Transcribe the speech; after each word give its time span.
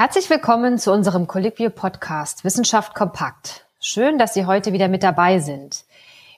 Herzlich 0.00 0.30
willkommen 0.30 0.78
zu 0.78 0.92
unserem 0.92 1.26
Colliquio 1.26 1.68
Podcast 1.68 2.42
Wissenschaft 2.42 2.94
kompakt. 2.94 3.66
Schön, 3.80 4.16
dass 4.16 4.32
Sie 4.32 4.46
heute 4.46 4.72
wieder 4.72 4.88
mit 4.88 5.02
dabei 5.02 5.40
sind. 5.40 5.84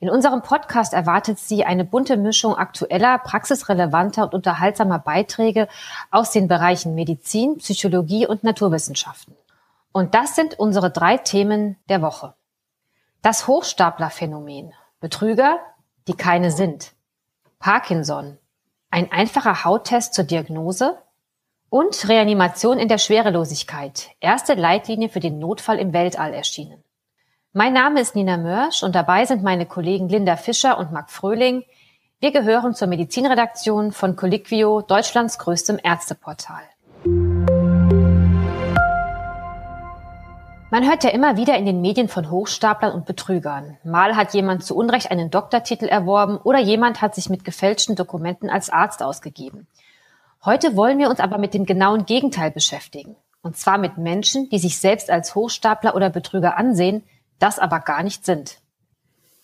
In 0.01 0.11
unserem 0.11 0.43
Podcast 0.43 0.93
erwartet 0.93 1.39
Sie 1.39 1.65
eine 1.65 1.85
bunte 1.85 2.17
Mischung 2.17 2.57
aktueller, 2.57 3.19
praxisrelevanter 3.19 4.25
und 4.25 4.35
unterhaltsamer 4.35 4.99
Beiträge 4.99 5.69
aus 6.11 6.33
den 6.33 6.49
Bereichen 6.49 6.97
Medizin, 6.97 7.59
Psychologie 7.59 8.27
und 8.27 8.43
Naturwissenschaften. 8.43 9.37
Und 9.93 10.17
das 10.17 10.35
sind 10.35 10.59
unsere 10.59 10.91
drei 10.91 11.17
Themen 11.19 11.77
der 11.89 12.03
Woche. 12.03 12.35
Das 13.23 13.47
Hochstaplerphänomen. 13.47 14.73
Betrüger, 14.99 15.59
die 16.09 16.15
keine 16.15 16.51
sind. 16.51 16.95
Parkinson. 17.61 18.39
Ein 18.91 19.13
einfacher 19.13 19.65
Hauttest 19.65 20.15
zur 20.15 20.25
Diagnose. 20.25 20.99
Und 21.73 22.07
Reanimation 22.07 22.79
in 22.79 22.89
der 22.89 22.99
Schwerelosigkeit. 22.99 24.11
Erste 24.21 24.53
Leitlinie 24.53 25.09
für 25.09 25.21
den 25.21 25.39
Notfall 25.39 25.79
im 25.79 25.95
Weltall 25.95 26.35
erschienen. 26.35 26.85
Mein 27.55 27.73
Name 27.73 28.03
ist 28.03 28.15
Nina 28.15 28.37
Mörsch 28.37 28.83
und 28.83 28.95
dabei 28.95 29.25
sind 29.25 29.43
meine 29.43 29.65
Kollegen 29.65 30.07
Linda 30.11 30.37
Fischer 30.37 30.77
und 30.77 30.93
Marc 30.93 31.11
Fröhling. 31.11 31.65
Wir 32.21 32.31
gehören 32.31 32.75
zur 32.75 32.89
Medizinredaktion 32.89 33.93
von 33.93 34.17
Colliquio, 34.17 34.83
Deutschlands 34.83 35.39
größtem 35.39 35.81
Ärzteportal. 35.83 36.61
Man 40.71 40.87
hört 40.87 41.05
ja 41.05 41.11
immer 41.11 41.39
wieder 41.39 41.57
in 41.57 41.65
den 41.65 41.81
Medien 41.81 42.09
von 42.09 42.31
Hochstaplern 42.31 42.93
und 42.93 43.07
Betrügern. 43.07 43.79
Mal 43.83 44.15
hat 44.15 44.35
jemand 44.35 44.63
zu 44.63 44.77
Unrecht 44.77 45.11
einen 45.11 45.31
Doktortitel 45.31 45.87
erworben 45.87 46.37
oder 46.37 46.59
jemand 46.59 47.01
hat 47.01 47.15
sich 47.15 47.31
mit 47.31 47.47
gefälschten 47.47 47.97
Dokumenten 47.97 48.51
als 48.51 48.69
Arzt 48.69 49.03
ausgegeben. 49.03 49.69
Heute 50.45 50.75
wollen 50.75 50.99
wir 50.99 51.09
uns 51.09 51.21
aber 51.21 51.39
mit 51.39 51.55
dem 51.55 51.67
genauen 51.67 52.05
Gegenteil 52.05 52.51
beschäftigen. 52.51 53.15
Und 53.43 53.57
zwar 53.57 53.79
mit 53.79 53.97
Menschen, 53.97 54.49
die 54.49 54.59
sich 54.59 54.77
selbst 54.77 55.09
als 55.09 55.37
Hochstapler 55.37 55.95
oder 55.95 56.11
Betrüger 56.11 56.57
ansehen, 56.57 57.05
das 57.39 57.61
aber 57.61 57.79
gar 57.79 58.03
nicht 58.03 58.27
sind. 58.27 58.59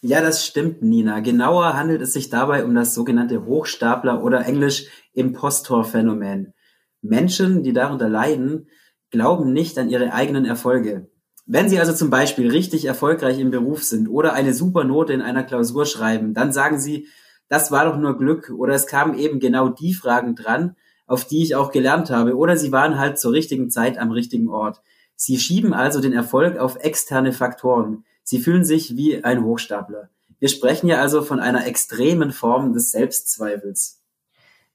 Ja, 0.01 0.21
das 0.21 0.45
stimmt, 0.45 0.83
Nina. 0.83 1.21
Genauer 1.21 1.75
handelt 1.75 2.03
es 2.03 2.15
sich 2.15 2.31
dabei 2.31 2.65
um 2.65 2.75
das 2.75 2.95
sogenannte 2.95 3.45
Hochstapler 3.45 4.25
oder 4.25 4.45
englisch 4.45 4.87
Impostor-Phänomen. 5.13 6.53
Menschen, 7.01 7.63
die 7.63 7.73
darunter 7.73 8.09
leiden, 8.09 8.67
glauben 9.11 9.53
nicht 9.53 9.79
an 9.79 9.89
ihre 9.89 10.13
eigenen 10.13 10.47
Erfolge. 10.47 11.09
Wenn 11.47 11.69
Sie 11.69 11.79
also 11.79 11.93
zum 11.93 12.11
Beispiel 12.11 12.51
richtig 12.51 12.87
erfolgreich 12.87 13.39
im 13.39 13.53
Beruf 13.53 13.85
sind 13.85 14.09
oder 14.09 14.33
eine 14.33 14.53
super 14.53 14.83
Note 14.83 15.13
in 15.13 15.23
einer 15.23 15.45
Klausur 15.45 15.87
schreiben, 15.87 16.35
dann 16.35 16.53
sagen 16.53 16.81
Sie, 16.81 17.07
das 17.49 17.71
war 17.71 17.85
doch 17.85 17.97
nur 17.97 18.19
Glück 18.19 18.51
oder 18.51 18.75
es 18.75 18.89
kamen 18.89 19.17
eben 19.17 19.39
genau 19.39 19.69
die 19.69 19.95
Fragen 19.95 20.35
dran, 20.35 20.77
auf 21.09 21.25
die 21.25 21.43
ich 21.43 21.57
auch 21.57 21.73
gelernt 21.73 22.11
habe 22.11 22.37
oder 22.37 22.57
Sie 22.57 22.71
waren 22.71 22.99
halt 22.99 23.19
zur 23.19 23.33
richtigen 23.33 23.71
Zeit 23.71 23.99
am 23.99 24.13
richtigen 24.13 24.49
Ort. 24.49 24.81
Sie 25.17 25.39
schieben 25.39 25.75
also 25.75 26.01
den 26.01 26.13
Erfolg 26.13 26.59
auf 26.59 26.77
externe 26.77 27.33
Faktoren. 27.33 28.05
Sie 28.23 28.39
fühlen 28.39 28.65
sich 28.65 28.97
wie 28.97 29.25
ein 29.25 29.43
Hochstapler. 29.43 30.11
Wir 30.39 30.49
sprechen 30.49 30.87
ja 30.87 31.01
also 31.01 31.23
von 31.23 31.41
einer 31.41 31.67
extremen 31.67 32.31
Form 32.31 32.73
des 32.73 32.93
Selbstzweifels. 32.93 34.01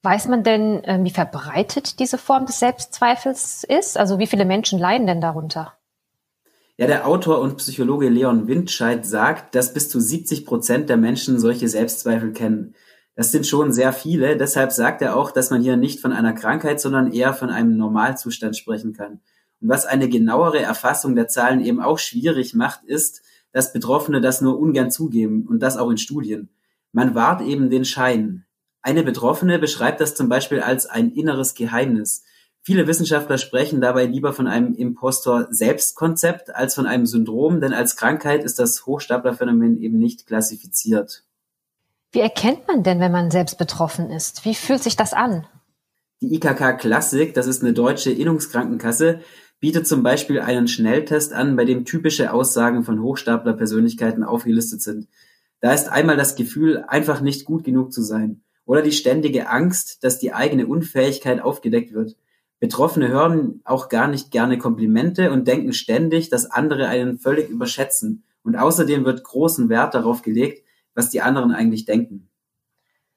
Weiß 0.02 0.28
man 0.28 0.44
denn, 0.44 0.82
ähm, 0.84 1.06
wie 1.06 1.12
verbreitet 1.12 2.00
diese 2.00 2.18
Form 2.18 2.46
des 2.46 2.60
Selbstzweifels 2.60 3.64
ist? 3.64 3.98
Also 3.98 4.20
wie 4.20 4.28
viele 4.28 4.44
Menschen 4.44 4.78
leiden 4.78 5.08
denn 5.08 5.22
darunter? 5.22 5.78
Ja, 6.76 6.88
der 6.88 7.08
Autor 7.08 7.40
und 7.40 7.58
Psychologe 7.58 8.10
Leon 8.10 8.48
Windscheid 8.48 9.06
sagt, 9.06 9.56
dass 9.56 9.74
bis 9.74 9.90
zu 9.90 10.02
70 10.02 10.46
Prozent 10.46 10.90
der 10.90 10.98
Menschen 10.98 11.40
solche 11.40 11.70
Selbstzweifel 11.70 12.34
kennen. 12.34 12.76
Das 13.16 13.32
sind 13.32 13.46
schon 13.46 13.72
sehr 13.72 13.94
viele. 13.94 14.38
Deshalb 14.38 14.72
sagt 14.72 15.02
er 15.02 15.16
auch, 15.16 15.32
dass 15.32 15.52
man 15.52 15.62
hier 15.62 15.78
nicht 15.78 16.00
von 16.00 16.12
einer 16.12 16.34
Krankheit, 16.34 16.82
sondern 16.82 17.12
eher 17.12 17.34
von 17.34 17.50
einem 17.50 17.78
Normalzustand 17.78 18.58
sprechen 18.58 18.94
kann. 18.94 19.22
Und 19.62 19.70
was 19.70 19.86
eine 19.86 20.10
genauere 20.10 20.62
Erfassung 20.62 21.16
der 21.16 21.28
Zahlen 21.28 21.62
eben 21.62 21.80
auch 21.80 22.00
schwierig 22.00 22.54
macht, 22.54 22.84
ist, 22.84 23.22
dass 23.52 23.72
Betroffene 23.72 24.20
das 24.20 24.42
nur 24.42 24.60
ungern 24.60 24.92
zugeben 24.92 25.46
und 25.48 25.60
das 25.60 25.78
auch 25.78 25.90
in 25.90 25.98
Studien. 25.98 26.50
Man 26.92 27.16
wahrt 27.16 27.42
eben 27.42 27.70
den 27.70 27.86
Schein. 27.86 28.46
Eine 28.82 29.04
Betroffene 29.04 29.60
beschreibt 29.60 30.02
das 30.02 30.16
zum 30.16 30.28
Beispiel 30.28 30.60
als 30.60 30.88
ein 30.88 31.12
inneres 31.12 31.54
Geheimnis. 31.54 32.24
Viele 32.62 32.88
Wissenschaftler 32.88 33.38
sprechen 33.38 33.80
dabei 33.80 34.06
lieber 34.06 34.34
von 34.34 34.48
einem 34.48 34.74
Impostor-Selbstkonzept 34.74 36.56
als 36.56 36.76
von 36.76 36.86
einem 36.86 37.06
Syndrom, 37.06 37.62
denn 37.62 37.74
als 37.74 37.96
Krankheit 37.96 38.44
ist 38.44 38.58
das 38.58 38.86
Hochstaplerphänomen 38.86 39.78
eben 39.78 39.98
nicht 39.98 40.26
klassifiziert. 40.28 41.26
Wie 42.14 42.20
erkennt 42.20 42.68
man 42.68 42.84
denn, 42.84 43.00
wenn 43.00 43.12
man 43.12 43.32
selbst 43.32 43.58
betroffen 43.58 44.12
ist? 44.12 44.46
Wie 44.46 44.54
fühlt 44.54 44.84
sich 44.84 44.96
das 44.96 45.14
an? 45.14 45.48
Die 46.22 46.36
IKK 46.36 46.78
Klassik, 46.78 47.34
das 47.34 47.48
ist 47.48 47.64
eine 47.64 47.74
deutsche 47.74 48.12
Innungskrankenkasse, 48.12 49.22
bietet 49.60 49.88
zum 49.88 50.04
Beispiel 50.04 50.40
einen 50.40 50.68
Schnelltest 50.68 51.34
an, 51.34 51.56
bei 51.56 51.66
dem 51.66 51.86
typische 51.86 52.32
Aussagen 52.32 52.84
von 52.84 53.02
Hochstapler-Persönlichkeiten 53.02 54.24
aufgelistet 54.24 54.84
sind. 54.84 55.08
Da 55.60 55.74
ist 55.74 55.90
einmal 55.90 56.16
das 56.16 56.36
Gefühl, 56.36 56.86
einfach 56.88 57.20
nicht 57.20 57.46
gut 57.46 57.64
genug 57.64 57.92
zu 57.92 58.04
sein 58.04 58.44
oder 58.66 58.84
die 58.84 58.92
ständige 58.92 59.50
Angst, 59.50 60.04
dass 60.04 60.20
die 60.20 60.34
eigene 60.34 60.68
Unfähigkeit 60.68 61.42
aufgedeckt 61.42 61.94
wird. 61.94 62.16
Betroffene 62.60 63.08
hören 63.08 63.62
auch 63.64 63.90
gar 63.90 64.08
nicht 64.08 64.30
gerne 64.30 64.60
Komplimente 64.60 65.32
und 65.32 65.48
denken 65.48 65.74
ständig, 65.74 66.30
dass 66.30 66.52
andere 66.52 66.88
einen 66.88 67.18
völlig 67.18 67.50
überschätzen. 67.50 68.24
Und 68.44 68.56
außerdem 68.56 69.04
wird 69.04 69.24
großen 69.24 69.68
Wert 69.70 69.96
darauf 69.96 70.22
gelegt, 70.22 70.64
was 70.96 71.10
die 71.10 71.22
anderen 71.22 71.52
eigentlich 71.52 71.86
denken. 71.86 72.30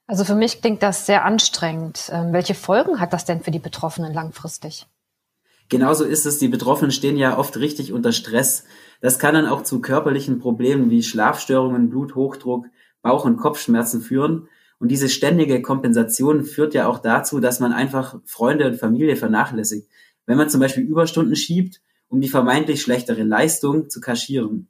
Also 0.07 0.25
für 0.25 0.37
mich 0.37 0.61
klingt 0.61 0.83
das 0.83 1.07
sehr 1.07 1.25
anstrengend. 1.25 2.11
Ähm, 2.13 2.33
welche 2.33 2.55
Folgen 2.55 3.01
hat 3.01 3.13
das 3.13 3.25
denn 3.25 3.41
für 3.41 3.51
die 3.51 3.59
Betroffenen 3.59 4.15
langfristig? 4.15 4.87
Genauso 5.69 6.05
ist 6.05 6.27
es, 6.27 6.39
die 6.39 6.49
Betroffenen 6.49 6.93
stehen 6.93 7.17
ja 7.17 7.37
oft 7.37 7.57
richtig 7.57 7.93
unter 7.93 8.13
Stress. 8.13 8.65
Das 9.01 9.19
kann 9.19 9.35
dann 9.35 9.47
auch 9.47 9.63
zu 9.65 9.81
körperlichen 9.81 10.39
Problemen 10.39 10.91
wie 10.91 11.03
Schlafstörungen, 11.03 11.91
Bluthochdruck, 11.91 12.67
Bauch- 13.03 13.25
und 13.25 13.37
Kopfschmerzen 13.37 14.01
führen. 14.01 14.49
Und 14.79 14.89
diese 14.89 15.09
ständige 15.09 15.63
Kompensation 15.63 16.45
führt 16.45 16.75
ja 16.75 16.87
auch 16.87 16.99
dazu, 16.99 17.41
dass 17.41 17.59
man 17.59 17.73
einfach 17.73 18.21
Freunde 18.25 18.67
und 18.67 18.77
Familie 18.77 19.17
vernachlässigt. 19.17 19.89
Wenn 20.27 20.37
man 20.37 20.51
zum 20.51 20.61
Beispiel 20.61 20.85
Überstunden 20.85 21.35
schiebt, 21.35 21.81
um 22.09 22.21
die 22.21 22.29
vermeintlich 22.29 22.81
schlechtere 22.83 23.25
Leistung 23.25 23.91
zu 23.91 24.01
kaschieren. 24.01 24.69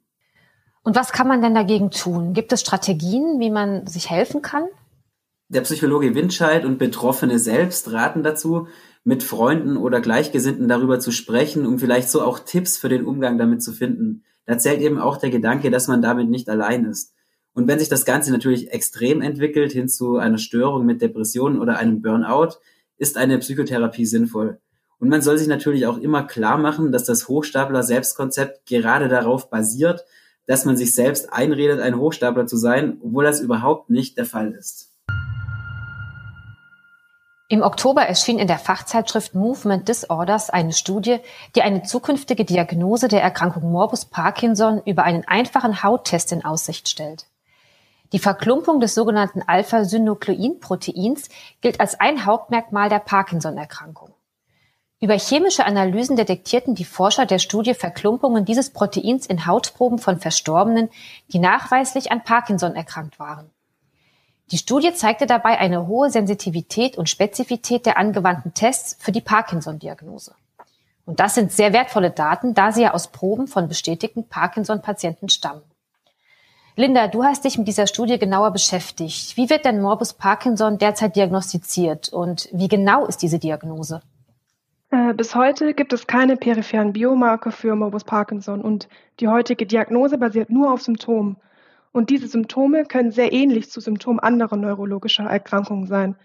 Und 0.87 0.95
was 0.95 1.11
kann 1.11 1.27
man 1.27 1.41
denn 1.41 1.53
dagegen 1.53 1.91
tun? 1.91 2.31
Gibt 2.31 2.53
es 2.53 2.61
Strategien, 2.61 3.41
wie 3.41 3.49
man 3.49 3.85
sich 3.87 4.09
helfen 4.09 4.41
kann? 4.41 4.63
Der 5.49 5.59
Psychologe 5.59 6.15
Windscheid 6.15 6.63
und 6.63 6.77
Betroffene 6.77 7.39
selbst 7.39 7.91
raten 7.91 8.23
dazu, 8.23 8.69
mit 9.03 9.21
Freunden 9.21 9.75
oder 9.75 9.99
Gleichgesinnten 9.99 10.69
darüber 10.69 11.01
zu 11.01 11.11
sprechen, 11.11 11.65
um 11.65 11.77
vielleicht 11.77 12.07
so 12.07 12.21
auch 12.21 12.39
Tipps 12.39 12.77
für 12.77 12.87
den 12.87 13.03
Umgang 13.03 13.37
damit 13.37 13.61
zu 13.61 13.73
finden. 13.73 14.23
Da 14.45 14.57
zählt 14.59 14.79
eben 14.79 14.97
auch 14.97 15.17
der 15.17 15.29
Gedanke, 15.29 15.71
dass 15.71 15.89
man 15.89 16.01
damit 16.01 16.29
nicht 16.29 16.47
allein 16.47 16.85
ist. 16.85 17.13
Und 17.53 17.67
wenn 17.67 17.79
sich 17.79 17.89
das 17.89 18.05
Ganze 18.05 18.31
natürlich 18.31 18.71
extrem 18.71 19.21
entwickelt 19.21 19.73
hin 19.73 19.89
zu 19.89 20.15
einer 20.15 20.37
Störung 20.37 20.85
mit 20.85 21.01
Depressionen 21.01 21.59
oder 21.59 21.79
einem 21.79 22.01
Burnout, 22.01 22.59
ist 22.95 23.17
eine 23.17 23.39
Psychotherapie 23.39 24.05
sinnvoll. 24.05 24.59
Und 24.99 25.09
man 25.09 25.21
soll 25.21 25.37
sich 25.37 25.49
natürlich 25.49 25.85
auch 25.85 25.97
immer 25.97 26.23
klar 26.23 26.57
machen, 26.57 26.93
dass 26.93 27.03
das 27.03 27.27
Hochstapler-Selbstkonzept 27.27 28.65
gerade 28.65 29.09
darauf 29.09 29.49
basiert, 29.49 30.05
dass 30.47 30.65
man 30.65 30.75
sich 30.75 30.95
selbst 30.95 31.31
einredet, 31.31 31.79
ein 31.79 31.97
Hochstapler 31.97 32.47
zu 32.47 32.57
sein, 32.57 32.99
obwohl 33.03 33.25
das 33.25 33.41
überhaupt 33.41 33.89
nicht 33.89 34.17
der 34.17 34.25
Fall 34.25 34.51
ist. 34.53 34.93
Im 37.49 37.61
Oktober 37.61 38.01
erschien 38.01 38.39
in 38.39 38.47
der 38.47 38.57
Fachzeitschrift 38.57 39.33
Movement 39.33 39.87
Disorders 39.87 40.49
eine 40.49 40.73
Studie, 40.73 41.19
die 41.55 41.61
eine 41.61 41.83
zukünftige 41.83 42.43
Diagnose 42.43 43.07
der 43.07 43.21
Erkrankung 43.21 43.71
Morbus 43.71 44.03
Parkinson 44.03 44.81
über 44.85 45.03
einen 45.03 45.23
einfachen 45.25 45.81
Hauttest 45.81 46.33
in 46.33 46.43
Aussicht 46.43 46.89
stellt. 46.89 47.25
Die 48.11 48.19
Verklumpung 48.19 48.81
des 48.81 48.95
sogenannten 48.95 49.41
Alpha-Synuclein-Proteins 49.41 51.29
gilt 51.61 51.79
als 51.79 51.97
ein 51.99 52.25
Hauptmerkmal 52.25 52.89
der 52.89 52.99
Parkinson-Erkrankung. 52.99 54.13
Über 54.99 55.15
chemische 55.15 55.63
Analysen 55.63 56.15
detektierten 56.15 56.73
die 56.73 56.83
Forscher 56.83 57.27
der 57.27 57.37
Studie 57.37 57.75
Verklumpungen 57.75 58.45
dieses 58.45 58.71
Proteins 58.71 59.27
in 59.27 59.45
Hautproben 59.45 59.99
von 59.99 60.19
Verstorbenen, 60.19 60.89
die 61.31 61.37
nachweislich 61.37 62.11
an 62.11 62.23
Parkinson 62.23 62.75
erkrankt 62.75 63.19
waren. 63.19 63.51
Die 64.49 64.57
Studie 64.57 64.93
zeigte 64.93 65.27
dabei 65.27 65.59
eine 65.59 65.85
hohe 65.85 66.09
Sensitivität 66.09 66.97
und 66.97 67.09
Spezifität 67.09 67.85
der 67.85 67.97
angewandten 67.97 68.55
Tests 68.55 68.97
für 68.99 69.11
die 69.11 69.21
Parkinson-Diagnose. 69.21 70.33
Und 71.05 71.19
das 71.19 71.35
sind 71.35 71.51
sehr 71.51 71.73
wertvolle 71.73 72.09
Daten, 72.09 72.55
da 72.55 72.71
sie 72.71 72.81
ja 72.81 72.93
aus 72.95 73.09
Proben 73.09 73.47
von 73.47 73.67
bestätigten 73.67 74.27
Parkinson-Patienten 74.27 75.29
stammen. 75.29 75.61
Linda, 76.75 77.07
du 77.07 77.23
hast 77.23 77.43
dich 77.43 77.57
mit 77.59 77.67
dieser 77.67 77.85
Studie 77.85 78.17
genauer 78.17 78.51
beschäftigt. 78.51 79.37
Wie 79.37 79.49
wird 79.49 79.65
denn 79.65 79.79
Morbus 79.79 80.13
Parkinson 80.13 80.79
derzeit 80.79 81.15
diagnostiziert 81.15 82.09
und 82.09 82.49
wie 82.51 82.67
genau 82.67 83.05
ist 83.05 83.21
diese 83.21 83.37
Diagnose? 83.37 84.01
Äh, 85.07 85.13
bis 85.13 85.35
heute 85.35 85.73
gibt 85.73 85.93
es 85.93 86.05
keine 86.05 86.35
peripheren 86.35 86.91
Biomarker 86.91 87.51
für 87.51 87.75
Morbus 87.75 88.03
Parkinson 88.03 88.61
und 88.61 88.89
die 89.19 89.29
heutige 89.29 89.65
Diagnose 89.65 90.17
basiert 90.17 90.49
nur 90.49 90.71
auf 90.71 90.81
Symptomen. 90.81 91.37
Und 91.93 92.09
diese 92.09 92.27
Symptome 92.27 92.83
können 92.83 93.11
sehr 93.11 93.31
ähnlich 93.31 93.71
zu 93.71 93.79
Symptomen 93.79 94.19
anderer 94.19 94.57
neurologischer 94.57 95.23
Erkrankungen 95.23 95.87
sein. 95.87 96.17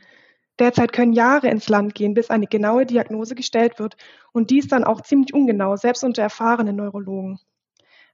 Derzeit 0.58 0.92
können 0.92 1.12
Jahre 1.12 1.48
ins 1.48 1.68
Land 1.68 1.94
gehen, 1.94 2.14
bis 2.14 2.30
eine 2.30 2.46
genaue 2.46 2.84
Diagnose 2.84 3.36
gestellt 3.36 3.78
wird 3.78 3.96
und 4.32 4.50
dies 4.50 4.66
dann 4.66 4.84
auch 4.84 5.00
ziemlich 5.00 5.32
ungenau, 5.32 5.76
selbst 5.76 6.02
unter 6.02 6.22
erfahrenen 6.22 6.76
Neurologen. 6.76 7.38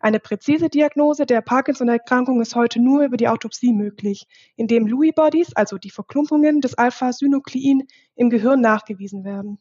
Eine 0.00 0.20
präzise 0.20 0.68
Diagnose 0.68 1.24
der 1.24 1.40
Parkinson-Erkrankung 1.40 2.40
ist 2.42 2.54
heute 2.54 2.78
nur 2.78 3.02
über 3.04 3.16
die 3.16 3.28
Autopsie 3.28 3.72
möglich, 3.72 4.26
indem 4.54 4.86
Lewy 4.86 5.12
Bodies, 5.12 5.56
also 5.56 5.78
die 5.78 5.90
Verklumpungen 5.90 6.60
des 6.60 6.74
Alpha-Synuklein, 6.74 7.84
im 8.14 8.30
Gehirn 8.30 8.60
nachgewiesen 8.60 9.24
werden. 9.24 9.58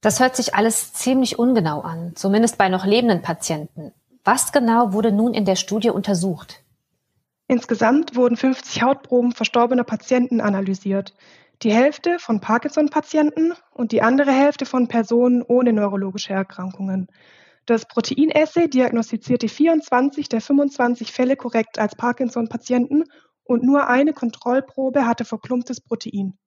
Das 0.00 0.20
hört 0.20 0.36
sich 0.36 0.54
alles 0.54 0.92
ziemlich 0.92 1.38
ungenau 1.38 1.80
an, 1.80 2.12
zumindest 2.14 2.56
bei 2.56 2.68
noch 2.68 2.84
lebenden 2.84 3.20
Patienten. 3.20 3.92
Was 4.22 4.52
genau 4.52 4.92
wurde 4.92 5.10
nun 5.10 5.34
in 5.34 5.44
der 5.44 5.56
Studie 5.56 5.90
untersucht? 5.90 6.62
Insgesamt 7.48 8.14
wurden 8.14 8.36
50 8.36 8.82
Hautproben 8.82 9.32
verstorbener 9.32 9.84
Patienten 9.84 10.40
analysiert. 10.40 11.14
Die 11.62 11.72
Hälfte 11.72 12.18
von 12.20 12.40
Parkinson-Patienten 12.40 13.54
und 13.72 13.90
die 13.90 14.02
andere 14.02 14.30
Hälfte 14.30 14.66
von 14.66 14.86
Personen 14.86 15.42
ohne 15.42 15.72
neurologische 15.72 16.32
Erkrankungen. 16.32 17.08
Das 17.66 17.86
Proteinessay 17.86 18.68
diagnostizierte 18.68 19.48
24 19.48 20.28
der 20.28 20.40
25 20.40 21.10
Fälle 21.10 21.36
korrekt 21.36 21.78
als 21.78 21.96
Parkinson-Patienten 21.96 23.04
und 23.42 23.64
nur 23.64 23.88
eine 23.88 24.12
Kontrollprobe 24.12 25.06
hatte 25.06 25.24
verklumptes 25.24 25.80
Protein. 25.80 26.38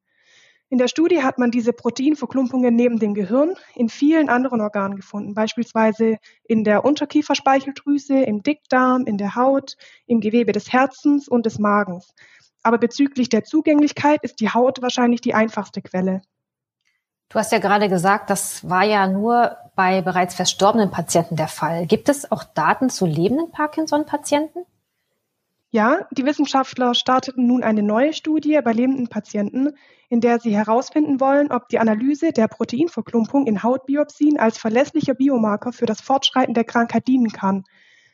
In 0.71 0.77
der 0.77 0.87
Studie 0.87 1.21
hat 1.21 1.37
man 1.37 1.51
diese 1.51 1.73
Proteinverklumpungen 1.73 2.73
neben 2.73 2.97
dem 2.97 3.13
Gehirn 3.13 3.55
in 3.75 3.89
vielen 3.89 4.29
anderen 4.29 4.61
Organen 4.61 4.95
gefunden, 4.95 5.33
beispielsweise 5.33 6.15
in 6.45 6.63
der 6.63 6.85
Unterkieferspeicheldrüse, 6.85 8.21
im 8.21 8.41
Dickdarm, 8.41 9.05
in 9.05 9.17
der 9.17 9.35
Haut, 9.35 9.75
im 10.07 10.21
Gewebe 10.21 10.53
des 10.53 10.71
Herzens 10.71 11.27
und 11.27 11.45
des 11.45 11.59
Magens. 11.59 12.13
Aber 12.63 12.77
bezüglich 12.77 13.27
der 13.27 13.43
Zugänglichkeit 13.43 14.23
ist 14.23 14.39
die 14.39 14.47
Haut 14.47 14.81
wahrscheinlich 14.81 15.19
die 15.19 15.33
einfachste 15.33 15.81
Quelle. 15.81 16.21
Du 17.27 17.37
hast 17.37 17.51
ja 17.51 17.59
gerade 17.59 17.89
gesagt, 17.89 18.29
das 18.29 18.69
war 18.69 18.85
ja 18.85 19.07
nur 19.07 19.57
bei 19.75 20.01
bereits 20.01 20.35
verstorbenen 20.35 20.89
Patienten 20.89 21.35
der 21.35 21.49
Fall. 21.49 21.85
Gibt 21.85 22.07
es 22.07 22.31
auch 22.31 22.45
Daten 22.45 22.89
zu 22.89 23.05
lebenden 23.05 23.51
Parkinson-Patienten? 23.51 24.59
Ja, 25.73 26.05
die 26.11 26.25
Wissenschaftler 26.25 26.93
starteten 26.93 27.47
nun 27.47 27.63
eine 27.63 27.81
neue 27.81 28.11
Studie 28.11 28.59
bei 28.61 28.73
lebenden 28.73 29.07
Patienten, 29.07 29.69
in 30.09 30.19
der 30.19 30.37
sie 30.37 30.53
herausfinden 30.53 31.21
wollen, 31.21 31.49
ob 31.49 31.69
die 31.69 31.79
Analyse 31.79 32.33
der 32.33 32.49
Proteinverklumpung 32.49 33.47
in 33.47 33.63
Hautbiopsien 33.63 34.37
als 34.37 34.57
verlässlicher 34.57 35.13
Biomarker 35.13 35.71
für 35.71 35.85
das 35.85 36.01
Fortschreiten 36.01 36.53
der 36.53 36.65
Krankheit 36.65 37.07
dienen 37.07 37.31
kann. 37.31 37.63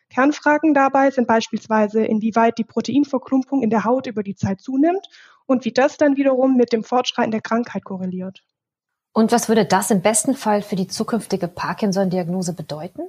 Kernfragen 0.09 0.75
dabei 0.75 1.09
sind 1.09 1.27
beispielsweise, 1.27 2.05
inwieweit 2.05 2.59
die 2.59 2.63
Proteinverklumpung 2.63 3.63
in 3.63 3.71
der 3.71 3.85
Haut 3.85 4.05
über 4.05 4.21
die 4.21 4.35
Zeit 4.35 4.61
zunimmt 4.61 5.07
und 5.47 5.65
wie 5.65 5.73
das 5.73 5.97
dann 5.97 6.15
wiederum 6.15 6.55
mit 6.57 6.71
dem 6.73 6.83
Fortschreiten 6.83 7.31
der 7.31 7.41
Krankheit 7.41 7.83
korreliert. 7.83 8.43
Und 9.13 9.31
was 9.31 9.49
würde 9.49 9.65
das 9.65 9.89
im 9.89 10.03
besten 10.03 10.35
Fall 10.35 10.61
für 10.61 10.75
die 10.75 10.87
zukünftige 10.87 11.47
Parkinson-Diagnose 11.47 12.53
bedeuten? 12.53 13.01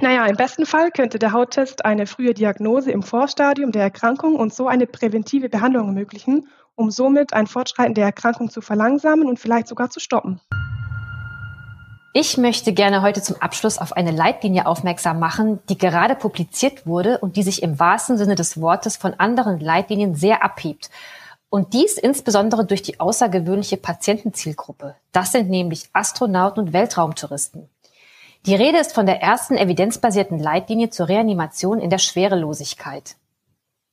Naja, 0.00 0.26
im 0.26 0.36
besten 0.36 0.66
Fall 0.66 0.90
könnte 0.90 1.18
der 1.20 1.32
Hauttest 1.32 1.84
eine 1.84 2.06
frühe 2.06 2.34
Diagnose 2.34 2.90
im 2.90 3.02
Vorstadium 3.02 3.70
der 3.70 3.82
Erkrankung 3.82 4.34
und 4.34 4.52
so 4.52 4.66
eine 4.66 4.86
präventive 4.86 5.48
Behandlung 5.48 5.86
ermöglichen, 5.86 6.48
um 6.74 6.90
somit 6.90 7.32
ein 7.32 7.46
Fortschreiten 7.46 7.94
der 7.94 8.06
Erkrankung 8.06 8.50
zu 8.50 8.60
verlangsamen 8.60 9.28
und 9.28 9.38
vielleicht 9.38 9.68
sogar 9.68 9.90
zu 9.90 10.00
stoppen. 10.00 10.40
Ich 12.12 12.36
möchte 12.36 12.72
gerne 12.72 13.02
heute 13.02 13.22
zum 13.22 13.36
Abschluss 13.40 13.78
auf 13.78 13.92
eine 13.92 14.10
Leitlinie 14.10 14.66
aufmerksam 14.66 15.18
machen, 15.18 15.60
die 15.68 15.78
gerade 15.78 16.14
publiziert 16.14 16.86
wurde 16.86 17.18
und 17.18 17.36
die 17.36 17.42
sich 17.42 17.62
im 17.62 17.78
wahrsten 17.78 18.18
Sinne 18.18 18.34
des 18.34 18.60
Wortes 18.60 18.96
von 18.96 19.14
anderen 19.14 19.58
Leitlinien 19.58 20.14
sehr 20.14 20.44
abhebt 20.44 20.90
und 21.50 21.72
dies 21.72 21.98
insbesondere 21.98 22.66
durch 22.66 22.82
die 22.82 22.98
außergewöhnliche 22.98 23.76
Patientenzielgruppe. 23.76 24.96
Das 25.12 25.32
sind 25.32 25.50
nämlich 25.50 25.88
Astronauten 25.92 26.64
und 26.64 26.72
Weltraumtouristen. 26.72 27.68
Die 28.46 28.54
Rede 28.54 28.78
ist 28.78 28.92
von 28.92 29.06
der 29.06 29.22
ersten 29.22 29.56
evidenzbasierten 29.56 30.38
Leitlinie 30.38 30.90
zur 30.90 31.08
Reanimation 31.08 31.80
in 31.80 31.88
der 31.88 31.96
Schwerelosigkeit. 31.96 33.16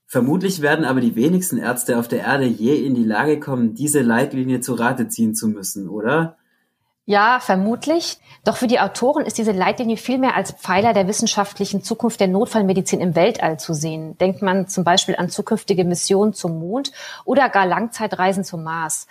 Vermutlich 0.08 0.62
werden 0.62 0.84
aber 0.84 1.00
die 1.00 1.16
wenigsten 1.16 1.58
Ärzte 1.58 1.98
auf 1.98 2.10
der 2.10 2.26
Erde 2.26 2.48
je 2.48 2.76
in 2.76 2.94
die 2.94 3.06
Lage 3.06 3.40
kommen, 3.40 3.76
diese 3.76 4.02
Leitlinie 4.02 4.60
zu 4.60 4.74
Rate 4.74 5.08
ziehen 5.08 5.36
zu 5.36 5.48
müssen, 5.48 5.88
oder? 5.88 6.36
Ja, 7.06 7.40
vermutlich. 7.40 8.18
Doch 8.44 8.58
für 8.58 8.68
die 8.68 8.82
Autoren 8.82 9.26
ist 9.26 9.38
diese 9.38 9.54
Leitlinie 9.54 9.96
vielmehr 9.96 10.36
als 10.36 10.52
Pfeiler 10.52 10.92
der 10.92 11.08
wissenschaftlichen 11.08 11.82
Zukunft 11.82 12.20
der 12.20 12.28
Notfallmedizin 12.28 13.00
im 13.00 13.16
Weltall 13.16 13.58
zu 13.58 13.74
sehen. 13.74 14.18
Denkt 14.18 14.42
man 14.42 14.68
zum 14.68 14.84
Beispiel 14.84 15.16
an 15.16 15.30
zukünftige 15.30 15.86
Missionen 15.86 16.34
zum 16.34 16.60
Mond 16.60 16.92
oder 17.24 17.48
gar 17.48 17.66
Langzeitreisen 17.66 18.44
zum 18.44 18.64
Mars. 18.64 19.08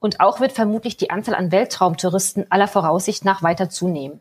Und 0.00 0.20
auch 0.20 0.40
wird 0.40 0.52
vermutlich 0.52 0.98
die 0.98 1.10
Anzahl 1.10 1.34
an 1.34 1.50
Weltraumtouristen 1.50 2.44
aller 2.50 2.68
Voraussicht 2.68 3.24
nach 3.24 3.42
weiter 3.42 3.70
zunehmen. 3.70 4.20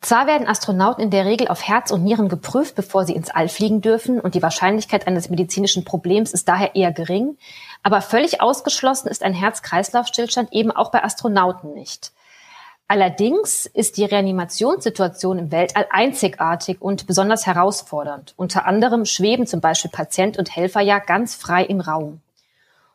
Zwar 0.00 0.26
werden 0.26 0.48
Astronauten 0.48 1.04
in 1.04 1.10
der 1.10 1.26
Regel 1.26 1.48
auf 1.48 1.66
Herz 1.66 1.90
und 1.90 2.02
Nieren 2.02 2.30
geprüft, 2.30 2.74
bevor 2.74 3.04
sie 3.04 3.14
ins 3.14 3.28
All 3.30 3.48
fliegen 3.48 3.82
dürfen, 3.82 4.18
und 4.18 4.34
die 4.34 4.42
Wahrscheinlichkeit 4.42 5.06
eines 5.06 5.28
medizinischen 5.28 5.84
Problems 5.84 6.32
ist 6.32 6.48
daher 6.48 6.74
eher 6.74 6.90
gering, 6.90 7.36
aber 7.82 8.00
völlig 8.00 8.40
ausgeschlossen 8.40 9.08
ist 9.08 9.22
ein 9.22 9.34
Herz-Kreislauf-Stillstand 9.34 10.52
eben 10.52 10.70
auch 10.70 10.90
bei 10.90 11.04
Astronauten 11.04 11.74
nicht. 11.74 12.12
Allerdings 12.88 13.66
ist 13.66 13.98
die 13.98 14.04
Reanimationssituation 14.04 15.38
im 15.38 15.52
Weltall 15.52 15.86
einzigartig 15.90 16.80
und 16.80 17.06
besonders 17.06 17.46
herausfordernd. 17.46 18.34
Unter 18.36 18.66
anderem 18.66 19.04
schweben 19.04 19.46
zum 19.46 19.60
Beispiel 19.60 19.92
Patient 19.92 20.38
und 20.38 20.56
Helfer 20.56 20.80
ja 20.80 20.98
ganz 20.98 21.36
frei 21.36 21.62
im 21.62 21.80
Raum. 21.80 22.20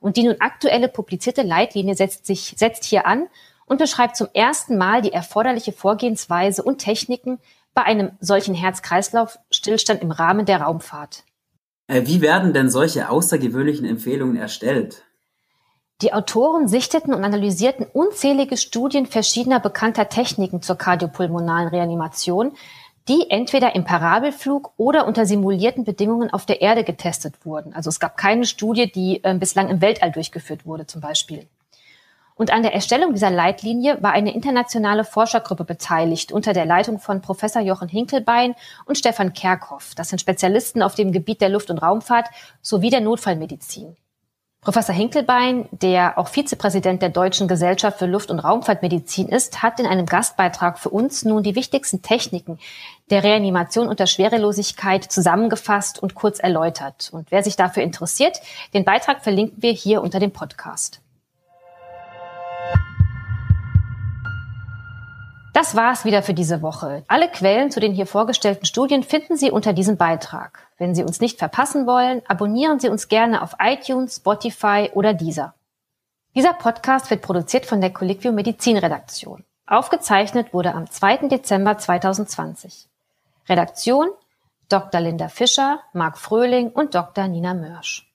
Und 0.02 0.18
die 0.18 0.24
nun 0.24 0.36
aktuelle 0.42 0.90
publizierte 0.90 1.44
Leitlinie 1.44 1.96
setzt 1.96 2.26
sich, 2.26 2.56
setzt 2.58 2.84
hier 2.84 3.06
an 3.06 3.28
und 3.66 3.78
beschreibt 3.78 4.16
zum 4.16 4.28
ersten 4.34 4.78
Mal 4.78 5.02
die 5.02 5.14
erforderliche 5.14 5.72
Vorgehensweise 5.72 6.64
und 6.64 6.80
Techniken 6.80 7.40
bei 7.74 7.84
einem 7.84 8.12
solchen 8.20 8.56
Herz-Kreislauf-Stillstand 8.56 10.02
im 10.02 10.12
Rahmen 10.12 10.46
der 10.46 10.62
Raumfahrt. 10.62 11.24
Äh, 11.88 12.04
wie 12.06 12.22
werden 12.22 12.54
denn 12.54 12.70
solche 12.70 13.10
außergewöhnlichen 13.10 13.86
Empfehlungen 13.86 14.38
erstellt? 14.38 15.04
Die 16.02 16.14
Autoren 16.14 16.68
sichteten 16.68 17.14
und 17.14 17.24
analysierten 17.24 17.86
unzählige 17.86 18.58
Studien 18.58 19.06
verschiedener 19.06 19.60
bekannter 19.60 20.10
Techniken 20.10 20.62
zur 20.62 20.78
kardiopulmonalen 20.78 21.70
Reanimation, 21.70 22.52
die 23.08 23.30
entweder 23.30 23.76
im 23.76 23.86
Parabelflug 23.86 24.74
oder 24.78 25.08
unter 25.08 25.26
simulierten 25.26 25.84
Bedingungen 25.84 26.34
auf 26.34 26.46
der 26.46 26.62
Erde 26.62 26.84
getestet 26.84 27.46
wurden. 27.46 27.74
Also 27.74 27.90
es 27.90 28.00
gab 28.00 28.18
keine 28.18 28.46
Studie, 28.46 28.92
die 28.92 29.24
äh, 29.24 29.36
bislang 29.36 29.70
im 29.70 29.80
Weltall 29.80 30.12
durchgeführt 30.12 30.66
wurde 30.66 30.88
zum 30.88 31.02
Beispiel. 31.02 31.48
Und 32.38 32.52
an 32.52 32.64
der 32.64 32.74
Erstellung 32.74 33.14
dieser 33.14 33.32
Leitlinie 33.32 33.98
war 34.04 34.12
eine 34.12 34.34
internationale 34.34 35.06
Forschergruppe 35.06 35.64
beteiligt 35.64 36.34
unter 36.34 36.52
der 36.52 36.66
Leitung 36.66 37.00
von 37.00 37.22
Professor 37.22 37.62
Jochen 37.62 37.88
Hinkelbein 37.88 38.56
und 38.86 38.98
Stefan 38.98 39.32
Kerkhoff. 39.32 39.94
Das 39.96 40.10
sind 40.10 40.20
Spezialisten 40.20 40.84
auf 40.84 40.96
dem 40.96 41.14
Gebiet 41.14 41.40
der 41.40 41.50
Luft- 41.50 41.70
und 41.70 41.78
Raumfahrt 41.78 42.28
sowie 42.62 42.90
der 42.90 43.00
Notfallmedizin. 43.00 43.96
Professor 44.60 44.96
Hinkelbein, 44.96 45.70
der 45.72 46.18
auch 46.18 46.28
Vizepräsident 46.28 47.02
der 47.04 47.10
Deutschen 47.10 47.48
Gesellschaft 47.48 48.00
für 48.00 48.08
Luft- 48.08 48.32
und 48.32 48.40
Raumfahrtmedizin 48.40 49.30
ist, 49.30 49.62
hat 49.62 49.80
in 49.80 49.86
einem 49.86 50.08
Gastbeitrag 50.08 50.80
für 50.80 50.90
uns 50.90 51.24
nun 51.24 51.44
die 51.44 51.56
wichtigsten 51.56 52.02
Techniken 52.02 52.58
der 53.12 53.24
Reanimation 53.24 53.88
unter 53.88 54.08
Schwerelosigkeit 54.08 55.04
zusammengefasst 55.04 56.02
und 56.02 56.16
kurz 56.16 56.40
erläutert. 56.40 57.12
Und 57.14 57.32
wer 57.32 57.44
sich 57.44 57.56
dafür 57.56 57.84
interessiert, 57.84 58.42
den 58.74 58.84
Beitrag 58.84 59.24
verlinken 59.24 59.62
wir 59.62 59.72
hier 59.72 60.02
unter 60.02 60.20
dem 60.20 60.32
Podcast. 60.32 61.00
Das 65.56 65.74
war's 65.74 66.04
wieder 66.04 66.22
für 66.22 66.34
diese 66.34 66.62
Woche. 66.62 67.06
Alle 67.08 67.30
Quellen 67.30 67.72
zu 67.72 67.80
den 67.80 67.94
hier 67.94 68.08
vorgestellten 68.08 68.66
Studien 68.66 69.04
finden 69.04 69.38
Sie 69.38 69.52
unter 69.52 69.72
diesem 69.72 69.96
Beitrag. 69.96 70.68
Wenn 70.78 70.94
Sie 70.94 71.02
uns 71.02 71.22
nicht 71.22 71.40
verpassen 71.40 71.88
wollen, 71.88 72.22
abonnieren 72.28 72.82
Sie 72.82 72.90
uns 72.90 73.08
gerne 73.08 73.42
auf 73.42 73.56
iTunes, 73.62 74.18
Spotify 74.18 74.90
oder 74.94 75.14
Deezer. 75.14 75.54
Dieser 76.36 76.52
Podcast 76.52 77.10
wird 77.10 77.22
produziert 77.22 77.66
von 77.66 77.80
der 77.80 77.94
Colliquio 77.94 78.34
Medizin 78.34 78.76
Redaktion. 78.76 79.46
Aufgezeichnet 79.66 80.54
wurde 80.54 80.74
am 80.74 80.92
2. 80.92 81.30
Dezember 81.30 81.78
2020. 81.78 82.90
Redaktion 83.48 84.10
Dr. 84.68 85.00
Linda 85.00 85.30
Fischer, 85.30 85.80
Marc 85.94 86.18
Fröhling 86.18 86.70
und 86.70 86.96
Dr. 86.96 87.30
Nina 87.30 87.54
Mörsch. 87.54 88.14